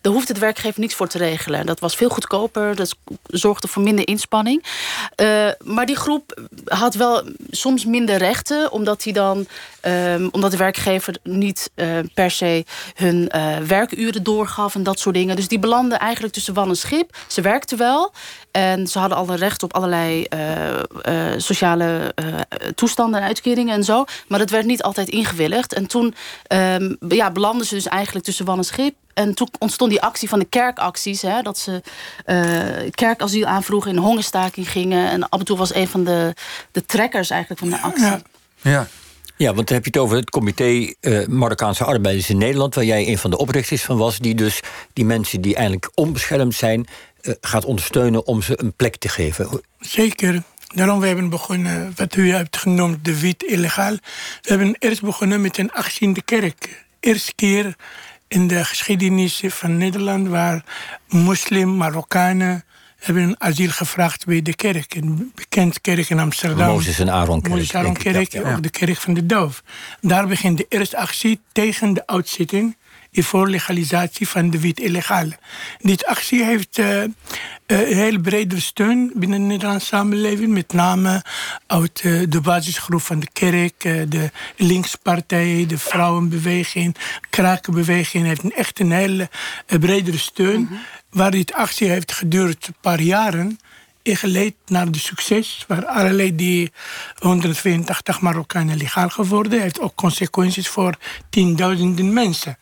daar 0.00 0.12
hoeft 0.12 0.28
het 0.28 0.38
werkgever 0.38 0.80
niets 0.80 0.94
voor 0.94 1.08
te 1.08 1.18
regelen. 1.18 1.66
Dat 1.66 1.80
was 1.80 1.96
veel 1.96 2.08
goedkoper, 2.08 2.76
dat 2.76 2.96
zorgde 3.26 3.68
voor 3.68 3.82
minder 3.82 4.08
inspanning. 4.08 4.64
Uh, 5.16 5.48
maar 5.64 5.86
die 5.86 5.96
groep 5.96 6.40
had 6.64 6.94
wel 6.94 7.22
soms 7.50 7.84
minder 7.84 8.16
rechten, 8.16 8.72
omdat, 8.72 9.02
die 9.02 9.12
dan, 9.12 9.46
um, 9.82 10.28
omdat 10.32 10.50
de 10.50 10.56
werkgever 10.56 11.16
niet 11.22 11.70
uh, 11.74 11.98
per 12.14 12.30
se 12.30 12.64
hun 12.94 13.30
uh, 13.34 13.56
werkuren 13.56 14.22
doorgaf 14.22 14.74
en 14.74 14.82
dat 14.82 14.98
soort 14.98 15.14
dingen. 15.14 15.36
Dus 15.36 15.48
die 15.48 15.58
belanden 15.58 15.98
eigenlijk 15.98 16.34
tussen 16.34 16.54
wal 16.54 16.68
en 16.68 16.76
schip. 16.76 17.16
Ze 17.26 17.40
werkten 17.40 17.78
wel 17.78 18.12
en 18.50 18.86
ze 18.86 18.98
hadden 18.98 19.18
alle 19.18 19.36
recht 19.36 19.62
op 19.62 19.74
allerlei 19.74 20.26
sociale 21.36 22.14
toestanden 22.74 23.20
en 23.20 23.26
uitkeringen 23.26 23.74
en 23.74 23.84
zo. 23.84 24.04
Maar 24.28 24.38
dat 24.38 24.50
werd 24.50 24.66
niet 24.66 24.82
altijd 24.82 25.08
ingewilligd. 25.08 25.72
En 25.72 25.86
toen 25.86 26.14
um, 26.48 26.96
ja, 27.08 27.30
belanden 27.30 27.66
ze 27.66 27.74
dus 27.74 27.86
eigenlijk 27.86 28.24
tussen 28.24 28.44
wal 28.44 28.56
en 28.56 28.64
schip 28.64 28.94
en 29.14 29.34
toen 29.34 29.48
ontstond 29.58 29.90
die 29.90 30.02
actie 30.02 30.28
van 30.28 30.38
de 30.38 30.44
kerkacties. 30.44 31.22
Hè, 31.22 31.42
dat 31.42 31.58
ze 31.58 31.82
uh, 32.26 32.90
kerkasiel 32.90 33.46
aanvroegen, 33.46 33.90
in 33.90 33.96
hongerstaking 33.96 34.70
gingen. 34.70 35.10
En 35.10 35.28
af 35.28 35.38
en 35.38 35.44
toe 35.44 35.56
was 35.56 35.74
een 35.74 35.88
van 35.88 36.04
de, 36.04 36.34
de 36.72 36.84
trekkers 36.86 37.30
eigenlijk 37.30 37.60
van 37.60 37.70
de 37.70 37.80
actie. 37.80 38.04
Ja. 38.04 38.20
ja. 38.60 38.88
Ja, 39.36 39.54
want 39.54 39.68
dan 39.68 39.76
heb 39.76 39.84
je 39.84 39.90
het 39.92 40.00
over 40.00 40.16
het 40.16 40.30
comité 40.30 40.92
uh, 41.00 41.26
Marokkaanse 41.26 41.84
arbeiders 41.84 42.30
in 42.30 42.38
Nederland... 42.38 42.74
waar 42.74 42.84
jij 42.84 43.08
een 43.08 43.18
van 43.18 43.30
de 43.30 43.38
oprichters 43.38 43.82
van 43.82 43.96
was... 43.96 44.18
die 44.18 44.34
dus 44.34 44.60
die 44.92 45.04
mensen 45.04 45.40
die 45.40 45.54
eigenlijk 45.54 45.90
onbeschermd 45.94 46.54
zijn... 46.54 46.86
Uh, 47.22 47.34
gaat 47.40 47.64
ondersteunen 47.64 48.26
om 48.26 48.42
ze 48.42 48.60
een 48.60 48.72
plek 48.72 48.96
te 48.96 49.08
geven. 49.08 49.60
Zeker. 49.78 50.42
Daarom 50.74 51.00
we 51.00 51.06
hebben 51.06 51.28
begonnen, 51.28 51.92
wat 51.96 52.16
u 52.16 52.32
hebt 52.32 52.56
genoemd, 52.56 53.04
de 53.04 53.20
wit 53.20 53.42
illegaal. 53.42 53.92
We 53.92 54.48
hebben 54.48 54.76
eerst 54.78 55.02
begonnen 55.02 55.40
met 55.40 55.58
een 55.58 55.72
actie 55.72 56.06
in 56.06 56.12
de 56.12 56.22
kerk. 56.22 56.84
Eerste 57.00 57.34
keer 57.34 57.74
in 58.28 58.46
de 58.46 58.64
geschiedenis 58.64 59.42
van 59.46 59.76
Nederland 59.76 60.28
waar 60.28 60.64
moslim 61.08 61.76
Marokkanen 61.76 62.64
hebben 62.96 63.22
een 63.22 63.40
asiel 63.40 63.70
gevraagd 63.70 64.26
bij 64.26 64.42
de 64.42 64.54
kerk. 64.54 64.94
Een 64.94 65.32
bekend 65.34 65.80
kerk 65.80 66.10
in 66.10 66.18
Amsterdam. 66.18 66.66
Mozes 66.66 66.98
en 66.98 67.10
Aaron 67.10 67.40
kerk. 67.40 67.54
Mozes 67.54 67.74
Aaron 67.74 67.96
kerk, 67.96 68.32
ja. 68.32 68.54
ook 68.54 68.62
de 68.62 68.70
kerk 68.70 68.96
van 68.96 69.14
de 69.14 69.26
doof. 69.26 69.62
Daar 70.00 70.26
begint 70.26 70.58
de 70.58 70.66
eerste 70.68 70.96
actie 70.96 71.40
tegen 71.52 71.94
de 71.94 72.06
uitzitting 72.06 72.76
voor 73.12 73.48
legalisatie 73.48 74.28
van 74.28 74.50
de 74.50 74.60
wiet 74.60 74.80
illegale. 74.80 75.38
Dit 75.78 76.06
actie 76.06 76.44
heeft 76.44 76.78
uh, 76.78 77.00
een 77.66 77.96
heel 77.96 78.20
brede 78.20 78.60
steun 78.60 79.12
binnen 79.14 79.40
de 79.40 79.46
Nederlandse 79.46 79.86
samenleving. 79.86 80.52
Met 80.52 80.72
name 80.72 81.24
uit 81.66 82.02
uh, 82.04 82.22
de 82.28 82.40
basisgroep 82.40 83.02
van 83.02 83.20
de 83.20 83.28
kerk, 83.32 83.80
de 84.10 84.30
linkspartij, 84.56 85.64
de 85.68 85.78
vrouwenbeweging, 85.78 86.96
krakenbeweging. 87.30 88.26
heeft 88.26 88.42
een 88.42 88.52
echt 88.52 88.80
een 88.80 88.92
hele 88.92 89.28
bredere 89.80 90.18
steun. 90.18 90.60
Mm 90.60 90.66
-hmm. 90.66 90.80
Waar 91.10 91.30
dit 91.30 91.52
actie 91.52 91.88
heeft 91.88 92.12
geduurd 92.12 92.66
een 92.66 92.74
paar 92.80 93.00
jaren 93.00 93.58
geleid 94.02 94.54
naar 94.66 94.90
de 94.90 94.98
succes, 94.98 95.64
waar 95.68 95.86
allerlei 95.86 96.34
die 96.34 96.72
182 97.18 98.20
Marokkanen 98.20 98.76
legaal 98.76 99.08
geworden, 99.08 99.60
heeft 99.60 99.80
ook 99.80 99.94
consequenties 99.94 100.68
voor 100.68 100.94
tienduizenden 101.30 102.12
mensen 102.12 102.56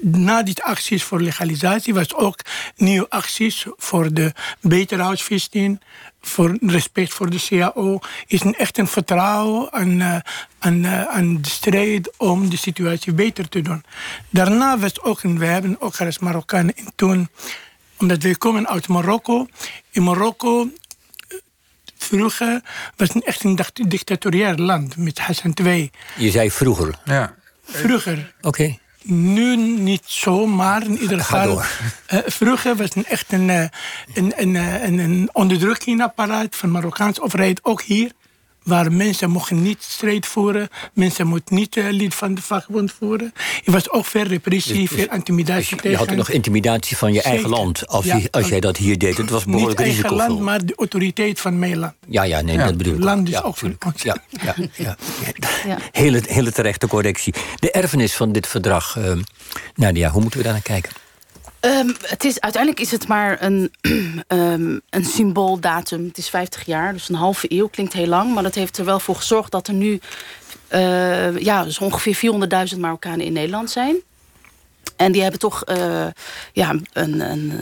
na 0.00 0.42
die 0.42 0.62
acties 0.62 1.02
voor 1.02 1.20
legalisatie 1.20 1.94
was 1.94 2.14
ook 2.14 2.38
nieuwe 2.76 3.10
acties 3.10 3.66
voor 3.76 4.12
de 4.12 4.32
betere 4.60 5.02
huisvesting, 5.02 5.80
voor 6.20 6.58
respect 6.60 7.12
voor 7.12 7.30
de 7.30 7.46
CAO. 7.48 7.98
Is 8.26 8.42
een 8.42 8.54
echt 8.54 8.78
een 8.78 8.86
vertrouwen 8.86 9.72
aan, 9.72 10.00
uh, 10.00 10.16
aan, 10.58 10.84
uh, 10.84 11.02
aan 11.02 11.42
de 11.42 11.48
strijd 11.48 12.12
om 12.16 12.50
de 12.50 12.56
situatie 12.56 13.12
beter 13.12 13.48
te 13.48 13.60
doen. 13.60 13.84
Daarna 14.30 14.78
was 14.78 15.00
ook, 15.00 15.22
en 15.22 15.38
we 15.38 15.46
hebben 15.46 15.80
ook 15.80 16.00
als 16.00 16.18
Marokkanen 16.18 16.76
in 16.76 16.92
toen, 16.94 17.28
omdat 17.98 18.22
we 18.22 18.36
komen 18.36 18.68
uit 18.68 18.88
Marokko. 18.88 19.46
In 19.90 20.02
Marokko 20.02 20.70
vroeger 21.96 22.62
was 22.96 23.08
het 23.12 23.24
echt 23.24 23.44
een 23.44 23.58
dictatoriair 23.72 24.56
land 24.56 24.96
met 24.96 25.18
Hassan 25.18 25.54
II. 25.64 25.90
Je 26.16 26.30
zei 26.30 26.50
vroeger? 26.50 26.98
Ja. 27.04 27.34
Vroeger. 27.64 28.34
Oké. 28.38 28.48
Okay. 28.48 28.78
Nu 29.02 29.56
niet 29.56 30.02
zo, 30.04 30.46
maar 30.46 30.84
in 30.84 30.98
ieder 30.98 31.20
geval. 31.20 31.58
Uh, 31.58 32.18
vroeger 32.26 32.76
was 32.76 32.94
het 32.94 33.06
echt 33.06 33.32
een, 33.32 33.48
uh, 33.48 33.64
een, 34.14 34.32
een, 34.36 34.54
een, 34.54 34.98
een 34.98 35.28
onderdrukkingsapparaat 35.32 36.56
van 36.56 36.68
de 36.68 36.74
Marokkaanse 36.74 37.22
overheid, 37.22 37.64
ook 37.64 37.82
hier. 37.82 38.12
Waar 38.70 38.92
mensen 38.92 39.30
mochten 39.30 39.62
niet 39.62 39.82
strijd 39.82 40.26
voeren. 40.26 40.68
Mensen 40.92 41.26
moeten 41.26 41.54
niet 41.54 41.76
uh, 41.76 41.90
lid 41.90 42.14
van 42.14 42.34
de 42.34 42.42
vakbond 42.42 42.92
voeren. 42.92 43.32
Er 43.64 43.72
was 43.72 43.90
ook 43.90 44.06
veel 44.06 44.22
repressie, 44.22 44.88
dus, 44.88 44.90
veel 44.90 45.08
intimidatie 45.12 45.76
dus 45.82 45.90
Je 45.90 45.96
had 45.96 46.10
ook 46.10 46.16
nog 46.16 46.30
intimidatie 46.30 46.96
van 46.96 47.08
je 47.08 47.14
Zeker. 47.14 47.30
eigen 47.30 47.50
land. 47.50 47.86
Als, 47.86 48.04
ja, 48.04 48.16
je, 48.16 48.28
als 48.30 48.48
jij 48.48 48.60
dat 48.60 48.76
hier 48.76 48.98
deed. 48.98 49.16
Het 49.16 49.30
was 49.30 49.44
behoorlijk 49.44 49.78
niet 49.78 49.86
risicovol. 49.88 50.18
eigen 50.18 50.34
land, 50.34 50.44
maar 50.44 50.66
de 50.66 50.74
autoriteit 50.76 51.40
van 51.40 51.58
mijn 51.58 51.78
land. 51.78 51.94
Ja, 52.08 52.22
ja, 52.22 52.40
nee, 52.40 52.56
ja, 52.56 52.64
dat 52.64 52.76
bedoel 52.76 52.92
ik. 52.92 52.98
Het 52.98 53.08
land 53.08 53.28
is 53.28 53.34
ja, 53.34 53.40
ook 53.40 53.56
van 53.56 53.76
ons. 53.86 54.02
Ja, 54.02 54.16
ja, 54.28 54.54
ja. 54.72 54.96
ja. 55.66 55.78
Hele, 55.92 56.22
hele 56.26 56.52
terechte 56.52 56.86
correctie. 56.86 57.34
De 57.56 57.70
erfenis 57.70 58.14
van 58.14 58.32
dit 58.32 58.46
verdrag. 58.46 58.96
Uh, 58.98 59.12
Nadia, 59.74 60.10
hoe 60.10 60.20
moeten 60.20 60.38
we 60.38 60.44
daar 60.44 60.54
naar 60.54 60.62
kijken? 60.62 60.92
Um, 61.60 61.94
het 62.02 62.24
is, 62.24 62.40
uiteindelijk 62.40 62.82
is 62.82 62.90
het 62.90 63.08
maar 63.08 63.42
een, 63.42 63.72
um, 64.28 64.80
een 64.90 65.04
symbooldatum. 65.04 66.04
Het 66.04 66.18
is 66.18 66.28
50 66.28 66.66
jaar, 66.66 66.92
dus 66.92 67.08
een 67.08 67.14
halve 67.14 67.46
eeuw. 67.52 67.68
Klinkt 67.68 67.92
heel 67.92 68.06
lang, 68.06 68.34
maar 68.34 68.42
dat 68.42 68.54
heeft 68.54 68.78
er 68.78 68.84
wel 68.84 69.00
voor 69.00 69.16
gezorgd... 69.16 69.50
dat 69.50 69.68
er 69.68 69.74
nu 69.74 70.00
uh, 70.72 71.38
ja, 71.38 71.64
dus 71.64 71.78
ongeveer 71.78 72.16
400.000 72.72 72.78
Marokkanen 72.78 73.26
in 73.26 73.32
Nederland 73.32 73.70
zijn. 73.70 73.96
En 75.00 75.12
die 75.12 75.22
hebben 75.22 75.40
toch 75.40 75.62
uh, 75.66 76.06
ja, 76.52 76.74
een, 76.92 77.20
een, 77.20 77.52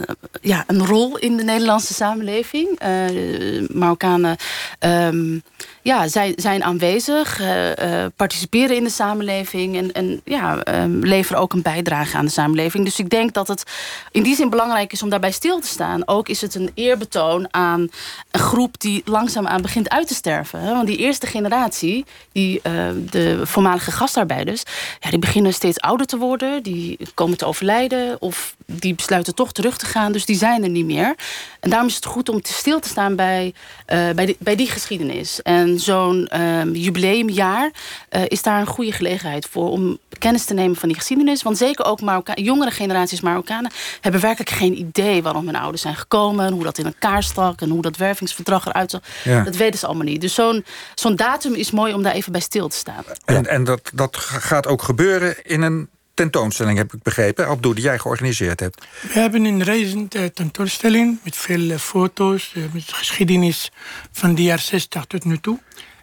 ja, 0.41 0.63
een 0.67 0.85
rol 0.85 1.17
in 1.17 1.37
de 1.37 1.43
Nederlandse 1.43 1.93
samenleving. 1.93 2.81
Uh, 2.83 3.67
Marokkanen 3.69 4.37
um, 4.79 5.43
ja, 5.81 6.07
zijn, 6.07 6.33
zijn 6.35 6.63
aanwezig, 6.63 7.41
uh, 7.41 8.05
participeren 8.15 8.75
in 8.75 8.83
de 8.83 8.89
samenleving... 8.89 9.77
en, 9.77 9.91
en 9.91 10.21
ja, 10.25 10.61
um, 10.81 10.99
leveren 10.99 11.41
ook 11.41 11.53
een 11.53 11.61
bijdrage 11.61 12.17
aan 12.17 12.25
de 12.25 12.31
samenleving. 12.31 12.85
Dus 12.85 12.99
ik 12.99 13.09
denk 13.09 13.33
dat 13.33 13.47
het 13.47 13.63
in 14.11 14.23
die 14.23 14.35
zin 14.35 14.49
belangrijk 14.49 14.91
is 14.91 15.03
om 15.03 15.09
daarbij 15.09 15.31
stil 15.31 15.59
te 15.59 15.67
staan. 15.67 16.07
Ook 16.07 16.29
is 16.29 16.41
het 16.41 16.55
een 16.55 16.71
eerbetoon 16.73 17.47
aan 17.53 17.89
een 18.31 18.39
groep 18.39 18.79
die 18.79 19.01
langzaamaan 19.05 19.61
begint 19.61 19.89
uit 19.89 20.07
te 20.07 20.13
sterven. 20.13 20.59
Hè? 20.59 20.73
Want 20.73 20.87
die 20.87 20.97
eerste 20.97 21.27
generatie, 21.27 22.05
die, 22.31 22.61
de 23.09 23.41
voormalige 23.43 23.91
gastarbeiders... 23.91 24.63
Ja, 24.99 25.09
die 25.09 25.19
beginnen 25.19 25.53
steeds 25.53 25.79
ouder 25.79 26.05
te 26.05 26.17
worden, 26.17 26.63
die 26.63 26.97
komen 27.13 27.37
te 27.37 27.45
overlijden... 27.45 28.21
of 28.21 28.55
die 28.65 28.95
besluiten 28.95 29.35
toch 29.35 29.51
terug 29.51 29.77
te 29.77 29.85
gaan, 29.85 30.11
dus 30.11 30.25
die 30.25 30.37
zijn 30.37 30.63
er 30.63 30.69
niet 30.69 30.85
meer. 30.85 31.15
En 31.59 31.69
daarom 31.69 31.87
is 31.87 31.95
het 31.95 32.05
goed 32.05 32.29
om 32.29 32.41
te 32.41 32.53
stil 32.53 32.79
te 32.79 32.89
staan 32.89 33.15
bij, 33.15 33.53
bij, 33.85 34.25
die, 34.25 34.37
bij 34.39 34.55
die 34.55 34.69
geschiedenis... 34.69 35.41
En 35.41 35.79
zo'n 35.79 36.41
um, 36.41 36.75
jubileumjaar 36.75 37.71
uh, 38.11 38.21
is 38.27 38.41
daar 38.41 38.59
een 38.59 38.67
goede 38.67 38.91
gelegenheid 38.91 39.47
voor 39.51 39.69
om 39.69 39.97
kennis 40.19 40.45
te 40.45 40.53
nemen 40.53 40.75
van 40.75 40.89
die 40.89 40.97
geschiedenis. 40.97 41.43
Want 41.43 41.57
zeker 41.57 41.85
ook 41.85 42.01
Marokka 42.01 42.33
jongere 42.35 42.71
generaties 42.71 43.21
Marokkanen 43.21 43.71
hebben 44.01 44.21
werkelijk 44.21 44.49
geen 44.49 44.79
idee 44.79 45.23
waarom 45.23 45.45
hun 45.45 45.55
ouders 45.55 45.81
zijn 45.81 45.95
gekomen, 45.95 46.51
hoe 46.51 46.63
dat 46.63 46.77
in 46.77 46.85
elkaar 46.85 47.23
stak 47.23 47.61
en 47.61 47.69
hoe 47.69 47.81
dat 47.81 47.97
wervingsverdrag 47.97 48.65
eruit 48.65 48.91
zag. 48.91 49.01
Ja. 49.23 49.43
Dat 49.43 49.55
weten 49.55 49.79
ze 49.79 49.85
allemaal 49.85 50.05
niet. 50.05 50.21
Dus 50.21 50.33
zo'n 50.33 50.65
zo'n 50.95 51.15
datum 51.15 51.53
is 51.53 51.71
mooi 51.71 51.93
om 51.93 52.03
daar 52.03 52.13
even 52.13 52.31
bij 52.31 52.41
stil 52.41 52.67
te 52.67 52.77
staan. 52.77 53.03
En, 53.25 53.47
en 53.47 53.63
dat, 53.63 53.81
dat 53.93 54.17
gaat 54.17 54.67
ook 54.67 54.81
gebeuren 54.81 55.45
in 55.45 55.61
een 55.61 55.89
tentoonstelling, 56.19 56.77
heb 56.77 56.93
ik 56.93 57.03
begrepen. 57.03 57.47
Abdo, 57.47 57.73
die 57.73 57.83
jij 57.83 57.99
georganiseerd 57.99 58.59
hebt. 58.59 58.85
We 59.01 59.19
hebben 59.19 59.45
een 59.45 59.63
reizende 59.63 60.33
tentoonstelling 60.33 61.19
met 61.23 61.35
veel 61.35 61.77
foto's, 61.77 62.53
met 62.71 62.93
geschiedenis 62.93 63.71
van 64.11 64.35
de 64.35 64.43
jaren 64.43 64.63
60 64.63 65.05
tot 65.05 65.25
nu 65.25 65.37
toe. 65.37 65.59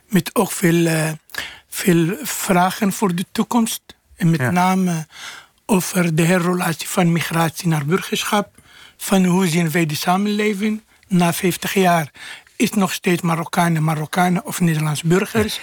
Met 0.09 0.35
ook 0.35 0.53
veel, 0.53 1.17
veel 1.69 2.17
vragen 2.23 2.93
voor 2.93 3.15
de 3.15 3.25
toekomst. 3.33 3.83
En 4.17 4.31
met 4.31 4.41
ja. 4.41 4.51
name 4.51 5.07
over 5.67 6.15
de 6.15 6.23
herrelatie 6.23 6.89
van 6.89 7.13
migratie 7.13 7.69
naar 7.69 7.87
burgerschap. 7.87 8.49
Van 8.97 9.25
hoe 9.25 9.47
zien 9.47 9.71
wij 9.71 9.87
de 9.87 9.97
samenleving 9.97 10.83
na 11.09 11.33
50 11.33 11.75
jaar. 11.75 12.11
Is 12.57 12.71
nog 12.71 12.93
steeds 12.93 13.23
Marokkanen, 13.23 13.85
Marokkanen 13.85 14.45
of 14.45 14.61
Nederlands 14.61 15.03
burgers. 15.03 15.61